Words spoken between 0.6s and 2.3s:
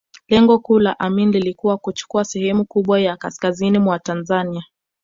la Amin lilikuwa kuchukua